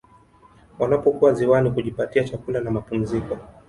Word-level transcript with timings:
Wanapokuwa 0.79 1.33
ziwani 1.33 1.71
kujipatia 1.71 2.23
chakula 2.23 2.61
na 2.61 2.71
mapumziko 2.71 3.37